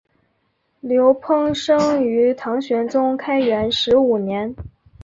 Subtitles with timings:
[0.79, 4.55] 刘怦生于唐玄宗开元十五年。